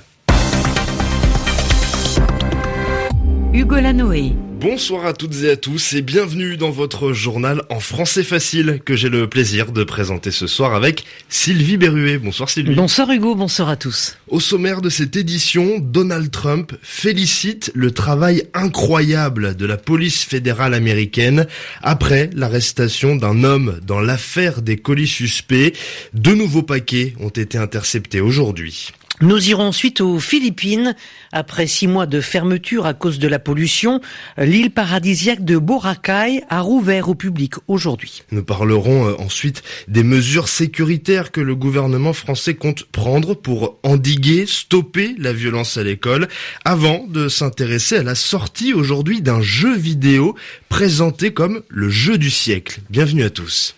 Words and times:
Hugo 3.53 3.77
Lanoé. 3.77 4.33
Bonsoir 4.61 5.07
à 5.07 5.13
toutes 5.13 5.45
et 5.45 5.51
à 5.51 5.57
tous 5.57 5.93
et 5.93 6.03
bienvenue 6.03 6.57
dans 6.57 6.71
votre 6.71 7.13
journal 7.13 7.63
en 7.71 7.79
français 7.79 8.25
facile 8.25 8.81
que 8.85 8.97
j'ai 8.97 9.09
le 9.09 9.29
plaisir 9.29 9.71
de 9.71 9.85
présenter 9.85 10.33
ce 10.33 10.49
soir 10.49 10.75
avec 10.75 11.05
Sylvie 11.29 11.77
Berruet. 11.77 12.19
Bonsoir 12.19 12.51
Sylvie. 12.51 12.75
Bonsoir 12.75 13.09
Hugo, 13.13 13.37
bonsoir 13.37 13.69
à 13.69 13.77
tous. 13.77 14.19
Au 14.27 14.41
sommaire 14.41 14.81
de 14.81 14.91
cette 14.91 15.15
édition, 15.15 15.79
Donald 15.79 16.33
Trump 16.33 16.73
félicite 16.83 17.71
le 17.77 17.93
travail 17.93 18.49
incroyable 18.53 19.55
de 19.55 19.65
la 19.65 19.77
police 19.77 20.25
fédérale 20.25 20.75
américaine 20.75 21.47
après 21.81 22.29
l'arrestation 22.35 23.15
d'un 23.15 23.45
homme 23.45 23.79
dans 23.87 24.01
l'affaire 24.01 24.61
des 24.61 24.77
colis 24.77 25.07
suspects. 25.07 25.73
Deux 26.15 26.35
nouveaux 26.35 26.65
paquets 26.65 27.15
ont 27.21 27.29
été 27.29 27.59
interceptés 27.59 28.21
aujourd'hui. 28.21 28.91
Nous 29.21 29.51
irons 29.51 29.65
ensuite 29.69 30.01
aux 30.01 30.21
Philippines. 30.21 30.95
Après 31.33 31.67
six 31.67 31.89
mois 31.89 32.07
de 32.07 32.21
fermeture 32.21 32.87
à 32.87 32.95
cause 32.95 33.19
de 33.19 33.27
la 33.27 33.41
pollution, 33.41 34.01
l'île 34.37 34.71
paradisiaque 34.71 35.45
de 35.45 35.59
Boracay 35.59 36.45
a 36.49 36.61
rouvert 36.61 37.09
au 37.09 37.17
public 37.17 37.55
aujourd'hui. 37.67 38.23
Nous 38.31 38.45
parlerons 38.45 39.09
euh, 39.09 39.17
ensuite 39.19 39.63
des 39.89 40.05
mesures 40.05 40.49
sécuritaires 40.49 41.33
que 41.33 41.41
le 41.41 41.57
gouvernement 41.57 42.13
français 42.13 42.55
compte 42.55 42.85
prendre 42.85 43.35
pour 43.35 43.79
endiguer, 43.83 44.47
stopper 44.47 45.17
la 45.19 45.33
violence 45.33 45.77
à 45.77 45.83
l'école, 45.83 46.29
avant 46.65 47.05
de 47.09 47.29
s'intéresser 47.29 47.97
à 47.97 48.03
la 48.05 48.15
sortie 48.15 48.73
aujourd'hui 48.73 49.21
d'un 49.21 49.41
jeu 49.41 49.77
vidéo 49.77 50.37
présenté 50.69 51.33
comme 51.33 51.63
le 51.69 51.91
jeu 51.91 52.19
du 52.19 52.31
siècle. 52.31 52.81
Bienvenue 52.89 53.25
à 53.25 53.31
tous. 53.31 53.75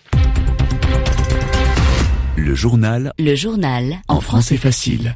Le 2.35 2.55
journal. 2.55 3.11
Le 3.17 3.35
journal. 3.35 4.01
En 4.07 4.21
français 4.21 4.57
facile. 4.57 5.15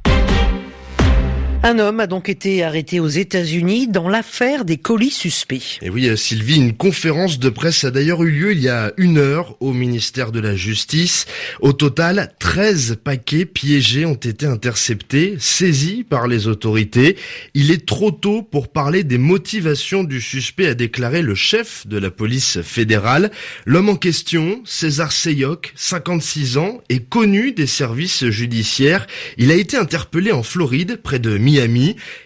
Un 1.68 1.80
homme 1.80 2.00
a 2.00 2.06
donc 2.06 2.30
été 2.30 2.64
arrêté 2.64 3.00
aux 3.00 3.08
États-Unis 3.08 3.88
dans 3.88 4.08
l'affaire 4.08 4.66
des 4.66 4.78
colis 4.78 5.10
suspects. 5.10 5.80
Et 5.82 5.90
oui, 5.90 6.08
euh, 6.08 6.16
Sylvie, 6.16 6.58
une 6.58 6.78
conférence 6.78 7.40
de 7.40 7.50
presse 7.50 7.84
a 7.86 7.90
d'ailleurs 7.90 8.22
eu 8.22 8.30
lieu 8.30 8.52
il 8.52 8.60
y 8.60 8.70
a 8.70 8.94
une 8.98 9.18
heure 9.18 9.58
au 9.62 9.74
ministère 9.74 10.32
de 10.32 10.40
la 10.40 10.56
Justice. 10.56 11.26
Au 11.62 11.74
total, 11.74 12.36
13 12.38 12.98
paquets 13.04 13.46
piégés 13.46 14.06
ont 14.06 14.14
été 14.14 14.46
interceptés, 14.46 15.38
saisis 15.40 16.04
par 16.04 16.28
les 16.28 16.48
autorités. 16.48 17.18
Il 17.56 17.72
est 17.72 17.88
trop 17.88 18.12
tôt 18.12 18.44
pour 18.44 18.68
parler 18.68 19.04
des 19.04 19.18
motivations 19.18 20.04
du 20.04 20.22
suspect, 20.22 20.68
a 20.68 20.76
déclaré 20.76 21.24
le 21.24 21.34
chef 21.34 21.88
de 21.88 21.98
la 21.98 22.12
police 22.12 22.62
fédérale. 22.62 23.32
L'homme 23.66 23.90
en 23.90 23.96
question, 23.96 24.62
César 24.66 25.12
Seyok, 25.12 25.74
56 25.76 26.60
ans, 26.60 26.82
est 26.90 27.10
connu 27.10 27.54
des 27.54 27.66
services 27.66 28.30
judiciaires. 28.30 29.08
Il 29.40 29.50
a 29.50 29.56
été 29.56 29.78
interpellé 29.78 30.32
en 30.32 30.44
Floride, 30.44 31.00
près 31.02 31.18
de 31.18 31.40
Miami 31.40 31.55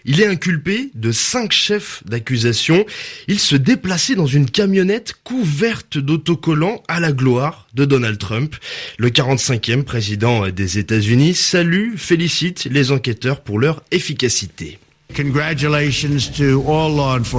il 0.05 0.21
est 0.21 0.25
inculpé 0.25 0.91
de 0.95 1.11
cinq 1.11 1.51
chefs 1.51 2.03
d'accusation. 2.05 2.85
Il 3.27 3.39
se 3.39 3.55
déplaçait 3.55 4.15
dans 4.15 4.25
une 4.25 4.49
camionnette 4.49 5.13
couverte 5.23 5.97
d'autocollants 5.97 6.83
à 6.87 6.99
la 6.99 7.11
gloire 7.11 7.67
de 7.73 7.85
Donald 7.85 8.17
Trump. 8.17 8.55
Le 8.97 9.09
45e 9.09 9.83
président 9.83 10.49
des 10.49 10.77
États-Unis 10.77 11.35
salue, 11.35 11.95
félicite 11.95 12.65
les 12.65 12.91
enquêteurs 12.91 13.41
pour 13.41 13.59
leur 13.59 13.83
efficacité. 13.91 14.79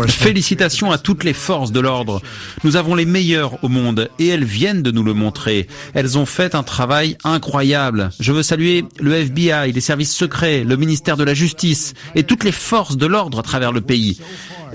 Félicitations 0.09 0.91
à 0.91 0.99
toutes 0.99 1.25
les 1.25 1.33
forces 1.33 1.73
de 1.73 1.81
l'ordre. 1.81 2.21
Nous 2.65 2.77
avons 2.77 2.95
les 2.95 3.05
meilleures 3.05 3.63
au 3.65 3.69
monde 3.69 4.11
et 4.19 4.29
elles 4.29 4.45
viennent 4.45 4.83
de 4.83 4.91
nous 4.91 5.05
le 5.05 5.15
montrer. 5.15 5.69
Elles 5.95 6.19
ont 6.19 6.27
fait 6.27 6.55
un 6.55 6.63
travail 6.63 7.17
incroyable. 7.25 8.11
Je 8.19 8.33
veux 8.33 8.43
saluer 8.43 8.85
le 8.99 9.15
FBI, 9.15 9.73
les 9.73 9.81
services 9.81 10.15
secrets, 10.15 10.65
le 10.65 10.77
ministère 10.77 11.17
de 11.17 11.25
la 11.25 11.33
Justice 11.33 11.95
et 12.15 12.25
toutes 12.25 12.45
les 12.45 12.53
forces 12.53 12.97
de 12.97 13.07
l'ordre 13.07 13.39
à 13.39 13.43
travers 13.43 13.73
le 13.73 13.81
pays. 13.81 14.21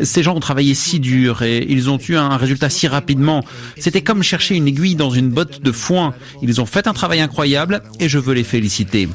Ces 0.02 0.24
gens 0.24 0.36
ont 0.36 0.40
travaillé 0.40 0.74
si 0.74 1.00
dur 1.00 1.42
et 1.42 1.66
ils 1.70 1.90
ont 1.90 1.98
eu 1.98 2.16
un 2.16 2.38
résultat 2.38 2.70
si 2.70 2.88
rapidement. 2.88 3.44
C'était 3.78 4.02
comme 4.02 4.24
chercher 4.24 4.56
une 4.56 4.68
aiguille 4.68 4.96
dans 4.96 5.10
une 5.10 5.30
botte 5.30 5.62
de 5.62 5.72
foin. 5.72 6.14
Ils 6.42 6.62
ont 6.62 6.66
fait 6.66 6.88
un 6.88 6.94
travail 6.94 7.22
incroyable 7.22 7.82
et 8.00 8.10
je 8.10 8.20
veux 8.20 8.34
les 8.34 8.44
féliciter. 8.44 9.08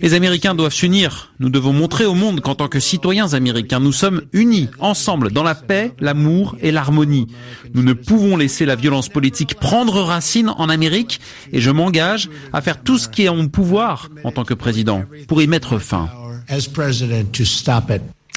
Les 0.00 0.14
Américains 0.14 0.54
doivent 0.54 0.72
s'unir. 0.72 1.32
Nous 1.40 1.50
devons 1.50 1.72
montrer 1.72 2.04
au 2.04 2.14
monde 2.14 2.40
qu'en 2.40 2.54
tant 2.54 2.68
que 2.68 2.80
citoyens 2.80 3.32
américains, 3.34 3.80
nous 3.80 3.92
sommes 3.92 4.22
unis, 4.32 4.68
ensemble, 4.78 5.32
dans 5.32 5.42
la 5.42 5.54
paix, 5.54 5.92
l'amour 5.98 6.56
et 6.60 6.70
l'harmonie. 6.70 7.26
Nous 7.74 7.82
ne 7.82 7.92
pouvons 7.92 8.36
laisser 8.36 8.64
la 8.64 8.76
violence 8.76 9.08
politique 9.08 9.54
prendre 9.54 10.00
racine 10.00 10.50
en 10.56 10.68
Amérique 10.68 11.20
et 11.52 11.60
je 11.60 11.70
m'engage 11.70 12.28
à 12.52 12.60
faire 12.60 12.82
tout 12.82 12.98
ce 12.98 13.08
qui 13.08 13.24
est 13.24 13.28
en 13.28 13.36
mon 13.36 13.48
pouvoir 13.48 14.08
en 14.24 14.32
tant 14.32 14.44
que 14.44 14.54
président 14.54 15.04
pour 15.26 15.42
y 15.42 15.46
mettre 15.46 15.78
fin. 15.78 16.08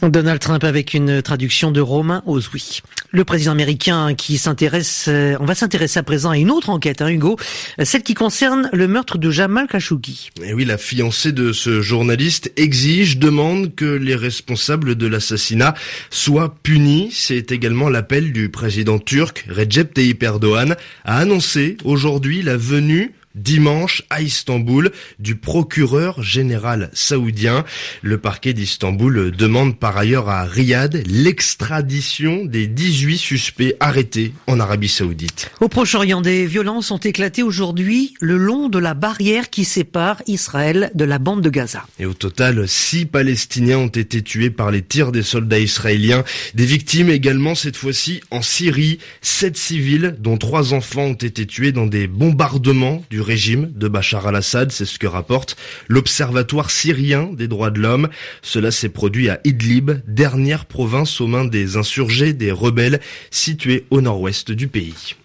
Donald 0.10 0.40
Trump 0.40 0.64
avec 0.64 0.94
une 0.94 1.22
traduction 1.22 1.72
de 1.72 1.82
Romain 1.82 2.24
Ozoui. 2.26 2.82
Le 3.12 3.24
président 3.26 3.52
américain 3.52 4.14
qui 4.16 4.38
s'intéresse, 4.38 5.06
euh, 5.08 5.36
on 5.40 5.46
va 5.46 5.54
s'intéresser 5.54 6.00
à 6.00 6.04
présent 6.04 6.32
à 6.32 6.38
une 6.38 6.50
autre 6.50 6.70
enquête, 6.70 7.02
hein, 7.02 7.10
Hugo, 7.10 7.38
celle 7.84 8.04
qui 8.04 8.14
concerne 8.14 8.70
le 8.74 8.88
meurtre 8.88 9.18
de 9.18 9.30
Jamal 9.30 9.68
Khashoggi. 9.68 10.30
Et 10.44 10.54
oui, 10.54 10.66
la 10.66 10.78
fiancée 10.78 11.32
de 11.32 11.52
ce 11.52 11.82
journaliste 11.82 12.52
exige, 12.58 13.18
demande 13.18 13.76
que 13.76 13.86
les 13.86 14.16
responsables 14.16 14.96
de 14.96 15.08
l'assassinat 15.08 15.74
soient 16.10 16.56
punis. 16.64 17.10
C'est 17.12 17.52
également 17.52 17.90
l'appel 17.90 18.32
du 18.32 18.50
président 18.50 19.00
turc 19.00 19.46
Recep 19.50 19.94
Tayyip 19.94 20.24
Erdogan 20.24 20.76
à 21.04 21.18
annoncer 21.18 21.78
aujourd'hui 21.84 22.42
la 22.42 22.58
venue 22.58 23.14
dimanche 23.36 24.04
à 24.10 24.22
Istanbul 24.22 24.92
du 25.20 25.36
procureur 25.36 26.22
général 26.22 26.90
saoudien. 26.94 27.64
Le 28.02 28.18
parquet 28.18 28.54
d'Istanbul 28.54 29.32
demande 29.32 29.78
par 29.78 29.98
ailleurs 29.98 30.30
à 30.30 30.44
Riyad 30.44 31.04
l'extradition 31.08 32.46
des 32.46 32.68
18 32.68 33.18
suspects 33.18 33.76
arrêtés 33.80 34.34
en 34.48 34.60
Arabie 34.60 34.90
saoudite. 34.90 35.52
Au 35.60 35.68
Proche-Orient, 35.68 36.22
des 36.22 36.46
violences 36.46 36.92
ont 36.92 36.98
éclaté 36.98 37.44
aujourd'hui 37.44 38.14
le 38.20 38.38
long 38.38 38.70
de 38.70 38.80
la 38.80 38.94
barrière 38.94 39.50
qui 39.50 39.66
sépare 39.66 40.22
Israël 40.28 40.92
de 40.96 41.06
la 41.06 41.20
bande 41.20 41.42
de 41.42 41.50
Gaza. 41.50 41.86
Et 42.00 42.06
au 42.06 42.14
total, 42.14 42.68
six 42.68 43.06
Palestiniens 43.06 43.78
ont 43.78 43.88
été 43.88 44.22
tués 44.22 44.50
par 44.50 44.72
les 44.72 44.82
tirs 44.82 45.12
des 45.12 45.24
soldats 45.24 45.60
israéliens. 45.60 46.24
Des 46.56 46.66
victimes 46.66 47.10
également 47.10 47.56
cette 47.56 47.78
fois-ci 47.78 48.22
en 48.32 48.42
Syrie. 48.42 49.00
Sept 49.22 49.58
civils, 49.58 50.16
dont 50.20 50.38
trois 50.38 50.74
enfants, 50.74 51.04
ont 51.04 51.14
été 51.14 51.46
tués 51.46 51.72
dans 51.72 51.86
des 51.86 52.08
bombardements 52.08 53.04
du 53.10 53.21
régime 53.22 53.72
de 53.76 53.88
Bachar 53.88 54.28
al-Assad, 54.28 54.72
c'est 54.72 54.86
ce 54.86 55.00
que 55.00 55.08
rapporte 55.08 55.56
l'Observatoire 55.88 56.72
syrien 56.72 57.30
des 57.34 57.48
droits 57.48 57.72
de 57.72 57.80
l'homme. 57.80 58.10
Cela 58.42 58.72
s'est 58.72 58.90
produit 58.90 59.30
à 59.30 59.40
Idlib, 59.44 59.92
dernière 60.08 60.66
province 60.66 61.22
aux 61.22 61.28
mains 61.28 61.46
des 61.46 61.78
insurgés, 61.78 62.34
des 62.34 62.52
rebelles, 62.52 63.00
située 63.30 63.86
au 63.90 64.02
nord-ouest 64.02 64.52
du 64.52 64.68
pays. 64.68 65.16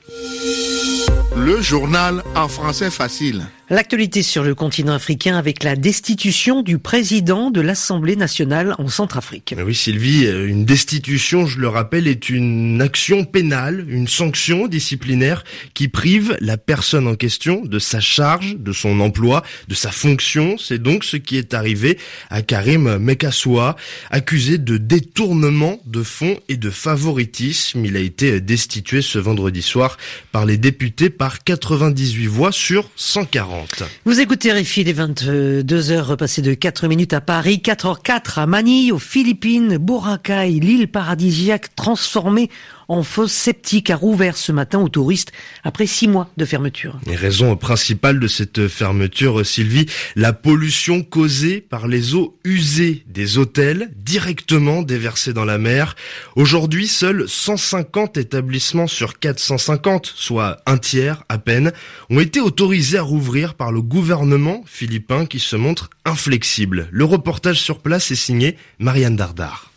Le 1.37 1.61
journal 1.61 2.23
en 2.35 2.49
français 2.49 2.91
facile. 2.91 3.47
L'actualité 3.69 4.23
sur 4.23 4.45
le 4.45 4.55
continent 4.55 4.93
africain 4.93 5.37
avec 5.37 5.65
la 5.65 5.75
destitution 5.75 6.63
du 6.63 6.79
président 6.79 7.51
de 7.51 7.61
l'Assemblée 7.61 8.15
nationale 8.15 8.77
en 8.79 8.87
Centrafrique. 8.87 9.57
Oui, 9.59 9.75
Sylvie, 9.75 10.25
euh, 10.27 10.47
une 10.47 10.65
destitution, 10.65 11.47
je 11.47 11.59
le 11.59 11.67
rappelle, 11.67 12.07
est 12.07 12.29
une 12.29 12.81
action 12.81 13.25
pénale, 13.25 13.85
une 13.89 14.07
sanction 14.07 14.69
disciplinaire 14.69 15.43
qui 15.75 15.89
prive 15.89 16.37
la 16.41 16.59
personne 16.59 17.09
en 17.09 17.17
question 17.17 17.61
de 17.65 17.81
sa 17.81 17.99
charge, 17.99 18.57
de 18.57 18.71
son 18.73 19.01
emploi, 19.01 19.43
de 19.67 19.75
sa 19.75 19.91
fonction. 19.91 20.57
C'est 20.59 20.81
donc 20.81 21.03
ce 21.03 21.17
qui 21.17 21.37
est 21.37 21.53
arrivé 21.53 21.99
à 22.31 22.43
Karim 22.43 22.99
Mekassoua, 22.99 23.75
accusé 24.13 24.59
de 24.59 24.77
détournement 24.77 25.81
de 25.87 26.05
fonds 26.05 26.39
et 26.49 26.57
de 26.57 26.71
favoritisme. 26.71 27.85
Il 27.85 27.97
a 27.97 28.01
été 28.01 28.41
destitué 28.41 29.03
ce 29.03 29.19
vendredi 29.19 29.63
soir 29.63 29.97
par 30.31 30.47
les 30.47 30.57
députés 30.57 31.11
par 31.11 31.43
98 31.43 32.29
voix 32.29 32.53
sur 32.53 32.89
140. 32.95 33.56
Vous 34.05 34.21
écoutez 34.21 34.53
RFI 34.53 34.85
les 34.85 34.95
22h 34.95 36.01
repassées 36.01 36.43
de 36.43 36.55
4 36.55 36.89
minutes 36.89 37.13
à 37.13 37.21
Paris, 37.21 37.61
4h04 37.65 38.41
à 38.41 38.47
Manille, 38.47 38.93
aux 38.93 38.99
Philippines, 38.99 39.79
Boracay, 39.79 40.51
l'île 40.51 40.89
paradisiaque 40.89 41.75
transformée 41.75 42.51
en 42.89 43.03
fosse 43.03 43.33
sceptique 43.33 43.91
a 43.91 43.97
rouvert 43.97 44.37
ce 44.37 44.53
matin 44.53 44.79
aux 44.79 44.89
touristes 44.89 45.33
après 45.65 45.87
six 45.87 46.09
mois 46.09 46.31
de 46.37 46.45
fermeture. 46.45 46.99
Les 47.07 47.17
raisons 47.17 47.57
principales 47.57 48.21
de 48.21 48.29
cette 48.29 48.69
fermeture, 48.69 49.45
Sylvie, 49.45 49.87
la 50.15 50.33
pollution 50.33 51.03
causée 51.03 51.61
par 51.61 51.89
les 51.89 52.15
eaux 52.15 52.39
usées 52.45 53.05
des 53.07 53.39
hôtels 53.39 53.91
directement 53.97 54.83
déversées 54.83 55.33
dans 55.33 55.45
la 55.45 55.59
mer. 55.59 55.97
Aujourd'hui, 56.37 56.87
seuls 56.87 57.29
150 57.29 58.17
établissements 58.17 58.87
sur 58.87 59.19
450, 59.19 60.13
soit 60.15 60.59
un 60.67 60.79
tiers 60.79 61.25
à 61.29 61.39
peine, 61.39 61.73
ont 62.11 62.21
été 62.21 62.41
autorisés 62.41 62.99
à 62.99 63.03
rouvrir 63.03 63.55
par 63.55 63.73
le 63.73 63.83
gouvernement 63.83 64.63
philippin 64.67 65.27
qui 65.27 65.39
se 65.39 65.57
montre 65.57 65.91
inflexible. 66.05 66.89
Le 66.91 67.05
reportage 67.05 67.61
sur 67.61 67.81
place 67.81 68.11
est 68.11 68.17
signé 68.17 68.57
Marianne 68.79 69.17
Dardar. 69.17 69.71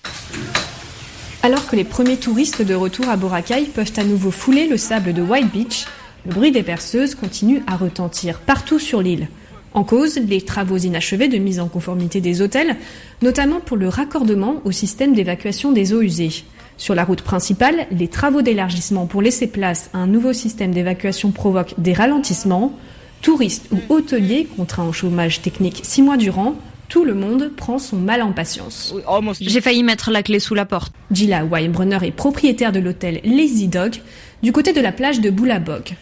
Alors 1.42 1.70
que 1.70 1.78
les 1.78 1.86
premiers 1.86 2.18
touristes 2.18 2.62
de 2.62 2.74
retour 2.76 3.08
à 3.08 3.16
Boracay 3.16 3.64
peuvent 3.74 3.94
à 3.96 4.04
nouveau 4.04 4.30
fouler 4.30 4.68
le 4.68 4.76
sable 4.76 5.14
de 5.14 5.22
White 5.22 5.50
Beach, 5.54 5.86
le 6.26 6.34
bruit 6.34 6.52
des 6.52 6.64
perceuses 6.64 7.16
continue 7.16 7.64
à 7.66 7.78
retentir 7.78 8.40
partout 8.40 8.78
sur 8.78 9.02
l'île. 9.02 9.30
En 9.74 9.86
cause, 9.86 10.18
les 10.18 10.42
travaux 10.42 10.78
inachevés 10.78 11.30
de 11.30 11.38
mise 11.38 11.62
en 11.62 11.70
conformité 11.70 12.20
des 12.20 12.42
hôtels, 12.42 12.76
notamment 13.22 13.62
pour 13.62 13.78
le 13.78 13.88
raccordement 13.88 14.56
au 14.66 14.72
système 14.72 15.14
d'évacuation 15.14 15.72
des 15.72 15.94
eaux 15.94 16.02
usées. 16.02 16.44
Sur 16.76 16.94
la 16.94 17.06
route 17.06 17.22
principale, 17.22 17.88
les 17.90 18.10
travaux 18.10 18.42
d'élargissement 18.42 19.06
pour 19.06 19.22
laisser 19.22 19.48
place 19.48 19.90
à 19.94 20.00
un 20.00 20.08
nouveau 20.08 20.34
système 20.34 20.74
d'évacuation 20.74 21.32
provoquent 21.32 21.76
des 21.78 21.94
ralentissements. 21.94 22.74
Touristes 23.22 23.68
ou 23.72 23.78
hôteliers 23.94 24.46
contraints 24.58 24.88
au 24.88 24.94
chômage 24.94 25.42
technique 25.42 25.82
six 25.84 26.02
mois 26.02 26.18
durant, 26.18 26.56
tout 26.90 27.06
le 27.06 27.14
monde 27.14 27.52
prend 27.56 27.80
son 27.80 27.98
mal 27.98 28.22
en 28.22 28.34
patience. 28.34 28.94
J'ai 29.40 29.62
failli 29.62 29.84
mettre 29.84 30.12
la 30.12 30.24
clé 30.24 30.40
sous 30.40 30.56
la 30.56 30.66
porte. 30.66 30.92
Gila 31.12 31.46
Weinbrunner 31.46 32.00
est 32.02 32.12
propriétaire 32.12 32.72
de 32.72 32.80
l'hôtel 32.80 33.22
Lazy 33.24 33.68
Dog 33.68 34.02
du 34.44 34.52
côté 34.52 34.74
de 34.74 34.82
la 34.82 34.92
plage 34.92 35.22
de 35.22 35.30
Boulabog. 35.30 35.96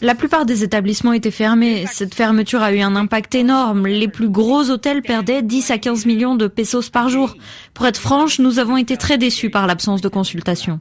La 0.00 0.14
plupart 0.14 0.46
des 0.46 0.64
établissements 0.64 1.12
étaient 1.12 1.30
fermés. 1.30 1.84
Cette 1.90 2.14
fermeture 2.14 2.62
a 2.62 2.72
eu 2.72 2.80
un 2.80 2.96
impact 2.96 3.34
énorme. 3.34 3.86
Les 3.86 4.08
plus 4.08 4.30
gros 4.30 4.70
hôtels 4.70 5.02
perdaient 5.02 5.42
10 5.42 5.70
à 5.70 5.78
15 5.78 6.06
millions 6.06 6.34
de 6.34 6.46
pesos 6.46 6.88
par 6.90 7.08
jour. 7.08 7.36
Pour 7.74 7.86
être 7.86 7.98
franche, 8.00 8.38
nous 8.38 8.58
avons 8.58 8.76
été 8.76 8.96
très 8.96 9.18
déçus 9.18 9.50
par 9.50 9.66
l'absence 9.66 10.00
de 10.00 10.08
consultation. 10.08 10.80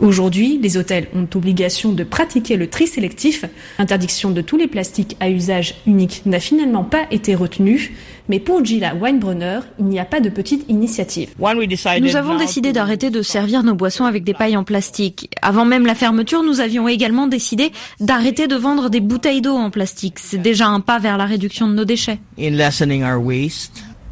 Aujourd'hui, 0.00 0.58
les 0.60 0.76
hôtels 0.76 1.06
ont 1.14 1.28
obligation 1.36 1.92
de 1.92 2.02
pratiquer 2.02 2.56
le 2.56 2.68
tri 2.68 2.88
sélectif. 2.88 3.44
L'interdiction 3.78 4.32
de 4.32 4.40
tous 4.40 4.56
les 4.56 4.66
plastiques 4.66 5.16
à 5.20 5.30
usage 5.30 5.76
unique 5.86 6.22
n'a 6.26 6.40
finalement 6.40 6.82
pas 6.82 7.06
été 7.12 7.36
retenue. 7.36 7.94
Mais 8.28 8.40
pour 8.40 8.64
Gila 8.64 8.94
Weinbrunner, 8.96 9.60
il 9.78 9.84
n'y 9.84 10.00
a 10.00 10.04
pas 10.04 10.18
de 10.20 10.30
petite 10.30 10.64
initiative. 10.68 11.30
Nous 12.00 12.16
avons 12.16 12.36
décidé 12.36 12.72
d'arrêter 12.72 13.10
de 13.10 13.22
servir 13.22 13.62
nos 13.62 13.74
boissons 13.74 14.04
avec 14.04 14.24
des 14.24 14.34
pailles 14.34 14.56
en 14.56 14.64
plastique. 14.64 15.30
Avant 15.42 15.64
même 15.64 15.86
la 15.86 15.94
fermeture, 15.94 16.42
nous 16.42 16.60
avions 16.60 16.88
également 16.88 17.28
décidé 17.28 17.70
d'arrêter 18.00 18.48
de 18.48 18.56
vendre 18.56 18.90
des 18.90 19.00
bouteilles 19.00 19.42
d'eau 19.42 19.54
en 19.54 19.70
plastique. 19.70 20.18
C'est 20.18 20.38
déjà 20.38 20.66
un 20.66 20.80
pas 20.80 20.98
vers 20.98 21.18
la 21.18 21.26
réduction 21.26 21.68
de 21.68 21.74
nos 21.74 21.84
déchets. 21.84 22.18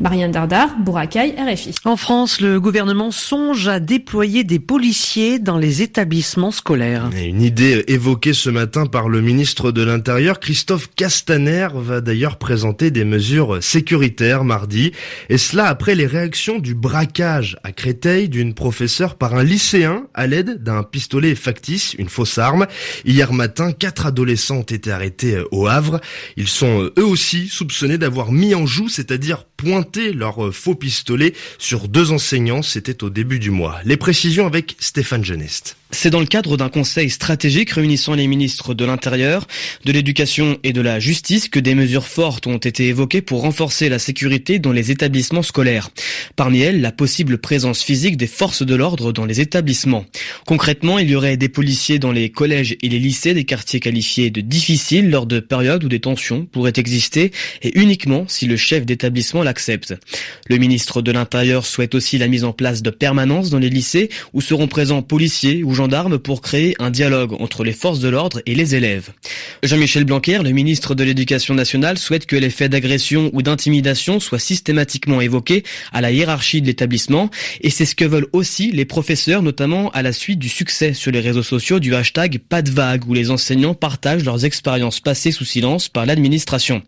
Marianne 0.03 0.33
Dardar, 0.33 0.75
RFI. 0.85 1.77
En 1.85 1.97
France, 1.97 2.41
le 2.41 2.59
gouvernement 2.59 3.13
songe 3.13 3.69
à 3.69 3.79
déployer 3.79 4.43
des 4.43 4.59
policiers 4.59 5.39
dans 5.39 5.59
les 5.59 5.81
établissements 5.81 6.51
scolaires. 6.51 7.09
une 7.15 7.41
idée 7.41 7.85
évoquée 7.87 8.33
ce 8.33 8.51
matin 8.51 8.87
par 8.87 9.09
le 9.09 9.21
ministre 9.21 9.71
de 9.71 9.81
l'Intérieur, 9.81 10.41
Christophe 10.41 10.91
Castaner, 10.97 11.69
va 11.77 12.01
d'ailleurs 12.01 12.39
présenter 12.39 12.91
des 12.91 13.05
mesures 13.05 13.63
sécuritaires 13.63 14.43
mardi. 14.43 14.91
Et 15.29 15.39
cela 15.39 15.67
après 15.67 15.95
les 15.95 16.07
réactions 16.07 16.59
du 16.59 16.75
braquage 16.75 17.57
à 17.63 17.71
Créteil 17.71 18.29
d'une 18.29 18.55
professeure 18.55 19.15
par 19.15 19.37
un 19.37 19.45
lycéen 19.45 20.09
à 20.15 20.27
l'aide 20.27 20.65
d'un 20.65 20.83
pistolet 20.83 21.37
factice, 21.37 21.95
une 21.95 22.09
fausse 22.09 22.39
arme. 22.39 22.67
Hier 23.05 23.33
matin, 23.33 23.71
quatre 23.71 24.07
adolescents 24.07 24.59
ont 24.59 24.63
été 24.63 24.91
arrêtés 24.91 25.39
au 25.53 25.69
Havre. 25.69 26.01
Ils 26.37 26.49
sont 26.49 26.91
eux 26.99 27.07
aussi 27.07 27.47
soupçonnés 27.47 27.99
d'avoir 27.99 28.33
mis 28.33 28.57
en 28.57 28.67
joue, 28.67 28.89
c'est-à-dire 28.89 29.45
pointé 29.57 29.92
leur 30.01 30.47
euh, 30.47 30.53
faux 30.53 30.75
pistolet 30.75 31.35
sur 31.59 31.89
deux 31.89 32.13
enseignants. 32.13 32.63
C'était 32.63 33.05
au 33.05 33.11
début 33.11 33.39
du 33.39 33.51
mois. 33.51 33.79
Les 33.85 33.97
précisions 33.97 34.47
avec 34.47 34.77
Stéphane 34.81 35.25
Genest. 35.25 35.77
C'est 35.95 36.09
dans 36.09 36.21
le 36.21 36.27
cadre 36.27 36.57
d'un 36.57 36.71
conseil 36.71 37.11
stratégique 37.11 37.71
réunissant 37.71 38.15
les 38.15 38.27
ministres 38.27 38.73
de 38.73 38.87
l'Intérieur, 38.87 39.47
de 39.85 39.93
l'Éducation 39.93 40.59
et 40.65 40.73
de 40.73 40.81
la 40.81 40.99
Justice 40.99 41.49
que 41.49 41.61
des 41.61 41.75
mesures 41.75 42.09
fortes 42.09 42.47
ont 42.47 42.57
été 42.57 42.89
évoquées 42.89 43.21
pour 43.21 43.43
renforcer 43.43 43.91
la 43.91 43.99
sécurité 43.99 44.59
dans 44.59 44.73
les 44.73 44.91
établissements 44.91 45.43
scolaires. 45.43 45.91
Parmi 46.35 46.61
elles, 46.61 46.81
la 46.81 46.93
possible 46.93 47.37
présence 47.37 47.83
physique 47.83 48.17
des 48.17 48.27
forces 48.27 48.63
de 48.63 48.75
l'ordre 48.75 49.13
dans 49.13 49.27
les 49.27 49.43
établissements. 49.43 50.07
Concrètement, 50.47 50.99
il 50.99 51.11
y 51.11 51.15
aurait 51.15 51.37
des 51.37 51.51
policiers 51.51 51.99
dans 51.99 52.11
les 52.11 52.31
collèges 52.31 52.75
et 52.83 52.89
les 52.89 52.99
lycées 52.99 53.35
des 53.35 53.45
quartiers 53.45 53.79
qualifiés 53.79 54.31
de 54.31 54.41
difficiles 54.41 55.11
lors 55.11 55.27
de 55.27 55.41
périodes 55.41 55.85
où 55.85 55.89
des 55.89 56.01
tensions 56.01 56.47
pourraient 56.47 56.73
exister 56.77 57.33
et 57.63 57.79
uniquement 57.79 58.25
si 58.29 58.47
le 58.47 58.57
chef 58.57 58.87
d'établissement 58.87 59.43
l'accepte. 59.43 59.95
Le 60.49 60.57
ministre 60.57 61.03
de 61.03 61.13
l'Intérieur 61.13 61.67
souhaite 61.67 61.95
aussi 61.95 62.17
la 62.17 62.29
mise 62.29 62.45
en 62.45 62.55
place 62.55 62.83
de 62.83 62.91
permanences 62.91 63.51
dans 63.51 63.59
les 63.59 63.71
lycées 63.71 64.09
où 64.33 64.41
seront 64.41 64.69
présents 64.69 65.03
policiers 65.03 65.63
ou 65.63 65.75
gendarmes 65.83 66.19
pour 66.19 66.43
créer 66.43 66.77
un 66.79 66.91
dialogue 66.91 67.33
entre 67.41 67.65
les 67.65 67.73
forces 67.73 67.99
de 67.99 68.09
l'ordre 68.09 68.41
et 68.47 68.55
les 68.55 68.77
élèves. 68.77 69.11
Jean-Michel 69.65 70.05
Blanquer, 70.05 70.39
le 70.39 70.51
ministre 70.51 70.95
de 70.95 71.03
l'Éducation 71.03 71.55
nationale, 71.55 71.99
souhaite 71.99 72.27
que 72.27 72.37
les 72.37 72.51
faits 72.51 72.71
d'agression 72.71 73.31
ou 73.33 73.43
d'intimidation 73.43 74.21
soient 74.21 74.39
systématiquement 74.39 75.21
évoqués 75.21 75.65
à 75.93 76.01
la 76.01 76.13
hiérarchie 76.13 76.63
de 76.63 76.69
l'établissement 76.69 77.31
et 77.63 77.71
c'est 77.71 77.85
ce 77.85 77.97
que 77.97 78.05
veulent 78.05 78.29
aussi 78.33 78.71
les 78.71 78.85
professeurs, 78.85 79.43
notamment 79.43 79.91
à 79.91 80.03
la 80.03 80.13
suite 80.13 80.39
du 80.39 80.49
succès 80.49 80.95
sur 80.95 81.11
les 81.11 81.19
réseaux 81.19 81.43
sociaux 81.43 81.81
du 81.81 81.97
hashtag 81.97 82.39
pas 82.39 82.63
de 82.63 82.71
vague 82.71 83.09
où 83.09 83.15
les 83.15 83.33
enseignants 83.33 83.75
partagent 83.75 84.25
leurs 84.25 84.45
expériences 84.45 85.01
passées 85.01 85.33
sous 85.33 85.45
silence 85.45 85.89
par 85.89 86.07
l'administration. 86.07 86.83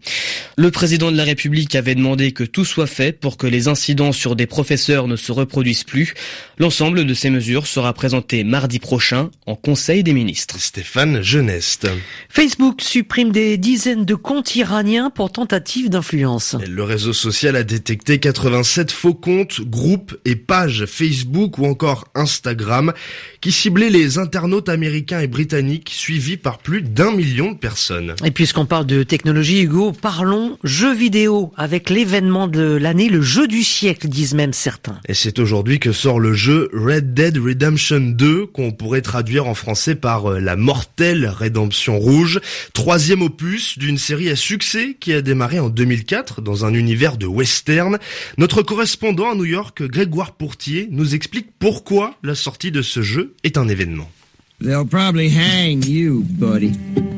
Le 0.57 0.71
président 0.71 1.11
de 1.11 1.17
la 1.17 1.25
République 1.25 1.75
avait 1.75 1.97
demandé 1.97 2.31
que 2.31 2.45
tout 2.45 2.65
soit 2.65 2.87
fait 2.87 3.19
pour 3.19 3.39
que 3.39 3.49
les 3.49 3.67
incidents 3.67 4.13
sur 4.13 4.37
des 4.37 4.47
professeurs 4.47 5.09
ne 5.09 5.17
se 5.17 5.33
reproduisent 5.33 5.83
plus. 5.83 6.15
L'ensemble 6.59 7.05
de 7.05 7.15
ces 7.15 7.31
mesures 7.31 7.67
sera 7.67 7.93
présenté 7.93 8.45
mardi 8.45 8.79
prochain 8.85 9.31
en 9.47 9.55
Conseil 9.55 10.03
des 10.03 10.13
ministres. 10.13 10.61
Stéphane 10.61 11.23
Geneste. 11.23 11.89
Facebook 12.29 12.83
supprime 12.83 13.33
des 13.33 13.57
dizaines 13.57 14.05
de 14.05 14.15
comptes 14.15 14.55
iraniens 14.57 15.09
pour 15.09 15.33
tentative 15.33 15.89
d'influence. 15.89 16.55
Le 16.69 16.83
réseau 16.83 17.15
social 17.15 17.57
a 17.57 17.63
détecté 17.63 18.19
87 18.19 18.93
faux 18.93 19.15
comptes, 19.15 19.63
groupes 19.63 20.15
et 20.27 20.37
pages 20.37 20.85
Facebook 20.85 21.57
ou 21.57 21.65
encore 21.65 22.05
Instagram 22.15 22.93
qui 23.41 23.53
ciblaient 23.53 23.89
les 23.89 24.19
internautes 24.19 24.69
américains 24.69 25.21
et 25.21 25.29
britanniques 25.29 25.89
suivis 25.91 26.37
par 26.37 26.59
plus 26.59 26.83
d'un 26.83 27.13
million 27.13 27.53
de 27.53 27.57
personnes. 27.57 28.15
Et 28.23 28.33
puisqu'on 28.33 28.67
parle 28.67 28.85
de 28.85 29.03
technologie, 29.03 29.63
Hugo, 29.63 29.93
parlons 29.93 30.59
jeux 30.63 30.95
vidéo 30.95 31.53
avec 31.57 31.89
l'événement 31.89 32.49
de 32.49 32.77
l'année, 32.77 33.09
le 33.09 33.23
jeu 33.23 33.49
du 33.49 33.63
siècle, 33.63 34.09
disent 34.09 34.35
même 34.35 34.53
certains. 34.53 35.01
Et 35.09 35.15
c'est 35.15 35.39
aujourd'hui 35.39 35.79
que 35.81 35.93
sort 35.93 36.21
le 36.21 36.35
jeu 36.35 36.69
Red 36.75 37.15
Dead 37.15 37.39
Redemption 37.39 38.01
2 38.01 38.47
qu'on 38.49 38.74
pourrait 38.75 39.03
traduire 39.03 39.47
en 39.47 39.55
français 39.55 39.95
par 39.95 40.33
euh, 40.33 40.39
la 40.41 40.57
mortelle 40.57 41.27
rédemption 41.27 41.99
rouge, 41.99 42.41
troisième 42.73 43.23
opus 43.23 43.79
d'une 43.79 43.99
série 43.99 44.31
à 44.31 44.37
succès 44.37 44.97
qui 44.99 45.13
a 45.13 45.23
démarré 45.23 45.61
en 45.61 45.69
2004 45.69 46.43
dans 46.43 46.65
un 46.65 46.75
univers 46.75 47.17
de 47.17 47.27
western. 47.27 47.99
Notre 48.39 48.63
correspondant 48.63 49.31
à 49.31 49.35
New 49.35 49.45
York, 49.45 49.83
Grégoire 49.83 50.33
Pourtier, 50.33 50.89
nous 50.91 51.15
explique 51.15 51.49
pourquoi 51.59 52.15
la 52.23 52.35
sortie 52.35 52.71
de 52.71 52.83
ce 52.83 53.03
jeu 53.03 53.35
est 53.45 53.57
un 53.59 53.69
événement. 53.69 54.11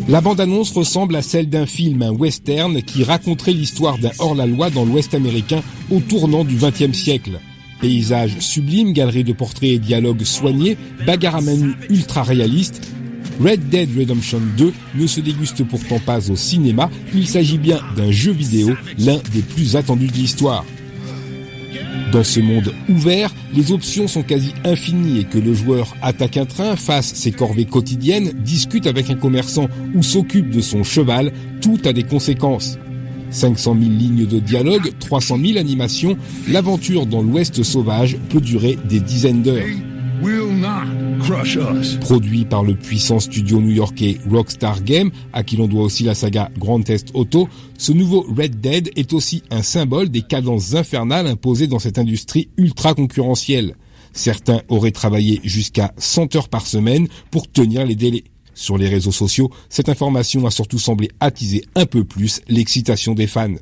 La 0.08 0.22
bande-annonce 0.22 0.72
ressemble 0.72 1.16
à 1.16 1.24
celle 1.24 1.50
d'un 1.50 1.66
film, 1.66 2.04
un 2.04 2.12
western, 2.12 2.80
qui 2.84 3.04
raconterait 3.04 3.54
l'histoire 3.54 3.98
d'un 3.98 4.12
hors-la-loi 4.20 4.70
dans 4.70 4.86
l'Ouest 4.86 5.16
américain 5.16 5.64
au 5.90 6.00
tournant 6.00 6.44
du 6.44 6.58
XXe 6.58 6.96
siècle. 6.96 7.40
Paysages 7.86 8.40
sublimes, 8.40 8.94
galeries 8.94 9.24
de 9.24 9.32
portraits 9.32 9.70
et 9.70 9.78
dialogues 9.78 10.24
soignés, 10.24 10.76
bagarre 11.06 11.36
à 11.36 11.42
manu 11.42 11.76
ultra 11.92 12.24
réaliste. 12.24 12.82
Red 13.40 13.70
Dead 13.70 13.90
Redemption 13.96 14.42
2 14.58 14.74
ne 14.96 15.06
se 15.06 15.22
déguste 15.22 15.64
pourtant 15.64 16.00
pas 16.00 16.32
au 16.32 16.36
cinéma, 16.36 16.90
il 17.14 17.28
s'agit 17.28 17.60
bien 17.60 17.80
d'un 17.96 18.10
jeu 18.10 18.32
vidéo, 18.32 18.72
l'un 18.98 19.20
des 19.32 19.44
plus 19.44 19.76
attendus 19.76 20.08
de 20.08 20.14
l'histoire. 20.14 20.66
Dans 22.12 22.24
ce 22.24 22.40
monde 22.40 22.74
ouvert, 22.90 23.32
les 23.54 23.72
options 23.72 24.08
sont 24.08 24.24
quasi 24.24 24.56
infinies 24.64 25.20
et 25.20 25.26
que 25.26 25.38
le 25.38 25.54
joueur 25.54 25.96
attaque 26.02 26.38
un 26.38 26.46
train, 26.46 26.76
fasse 26.76 27.14
ses 27.14 27.34
corvées 27.34 27.66
quotidiennes, 27.66 28.32
discute 28.44 28.88
avec 28.88 29.12
un 29.12 29.16
commerçant 29.16 29.70
ou 29.94 30.02
s'occupe 30.02 30.50
de 30.50 30.62
son 30.62 30.84
cheval, 30.84 31.32
tout 31.62 31.78
a 31.86 31.94
des 31.94 32.04
conséquences. 32.04 32.80
500 33.36 33.76
000 33.80 33.92
lignes 33.92 34.26
de 34.26 34.40
dialogue, 34.40 34.94
300 35.00 35.38
000 35.46 35.60
animations, 35.60 36.18
l'aventure 36.48 37.06
dans 37.06 37.22
l'Ouest 37.22 37.64
sauvage 37.64 38.18
peut 38.30 38.42
durer 38.42 38.78
des 38.88 39.00
dizaines 39.00 39.44
d'heures. 39.44 39.66
Produit 42.00 42.46
par 42.46 42.64
le 42.64 42.76
puissant 42.76 43.20
studio 43.20 43.60
new-yorkais 43.60 44.18
Rockstar 44.30 44.82
Game, 44.84 45.12
à 45.34 45.44
qui 45.44 45.58
l'on 45.58 45.68
doit 45.68 45.84
aussi 45.84 46.04
la 46.04 46.16
saga 46.16 46.50
Grand 46.58 46.82
Theft 46.82 47.12
Auto, 47.14 47.50
ce 47.78 47.92
nouveau 47.92 48.26
Red 48.36 48.62
Dead 48.62 48.92
est 48.96 49.12
aussi 49.12 49.44
un 49.52 49.62
symbole 49.62 50.10
des 50.10 50.22
cadences 50.22 50.74
infernales 50.74 51.28
imposées 51.28 51.68
dans 51.68 51.80
cette 51.80 52.00
industrie 52.00 52.50
ultra 52.58 52.94
concurrentielle. 52.94 53.76
Certains 54.14 54.62
auraient 54.70 54.92
travaillé 54.92 55.42
jusqu'à 55.44 55.94
100 55.98 56.36
heures 56.38 56.50
par 56.50 56.66
semaine 56.66 57.08
pour 57.32 57.52
tenir 57.52 57.86
les 57.86 57.96
délais. 57.96 58.24
Sur 58.56 58.78
les 58.78 58.88
réseaux 58.88 59.12
sociaux, 59.12 59.52
cette 59.70 59.90
information 59.90 60.48
a 60.48 60.52
surtout 60.52 60.80
semblé 60.80 61.12
attiser 61.20 61.66
un 61.76 61.86
peu 61.86 62.06
plus 62.06 62.42
l'excitation 62.48 63.14
des 63.14 63.28
fans. 63.28 63.54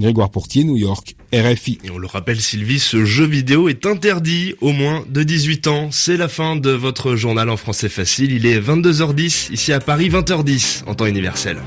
Grégoire 0.00 0.30
Portier, 0.30 0.64
New 0.64 0.76
York, 0.76 1.16
RFI. 1.34 1.78
Et 1.84 1.90
on 1.90 1.98
le 1.98 2.06
rappelle 2.06 2.40
Sylvie, 2.40 2.78
ce 2.78 3.04
jeu 3.04 3.26
vidéo 3.26 3.68
est 3.68 3.84
interdit 3.84 4.54
au 4.60 4.72
moins 4.72 5.04
de 5.08 5.22
18 5.22 5.66
ans. 5.66 5.88
C'est 5.90 6.16
la 6.16 6.28
fin 6.28 6.56
de 6.56 6.70
votre 6.70 7.16
journal 7.16 7.50
en 7.50 7.56
français 7.56 7.88
facile. 7.88 8.32
Il 8.32 8.46
est 8.46 8.60
22h10 8.60 9.52
ici 9.52 9.72
à 9.72 9.80
Paris, 9.80 10.08
20h10 10.08 10.84
en 10.86 10.94
temps 10.94 11.06
universel. 11.06 11.58